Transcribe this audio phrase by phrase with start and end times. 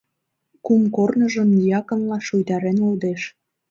[0.65, 3.21] Кум корныжым дьяконла шуйдарен лудеш.